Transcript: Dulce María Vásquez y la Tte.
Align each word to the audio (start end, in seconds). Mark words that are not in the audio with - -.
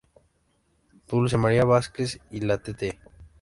Dulce 1.07 1.37
María 1.37 1.63
Vásquez 1.63 2.19
y 2.31 2.39
la 2.39 2.57
Tte. 2.57 2.97